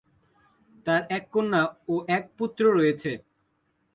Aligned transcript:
তাঁর 0.87 1.01
এক 1.09 1.23
কন্যা 1.31 1.61
ও 1.87 1.95
এক 2.07 2.23
পুত্র 2.37 2.63
রয়েছে। 2.77 3.11